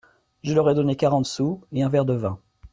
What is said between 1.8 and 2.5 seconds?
un verre de vin!…